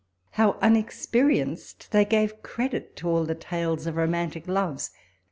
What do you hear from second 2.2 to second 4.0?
credit to all. the tales of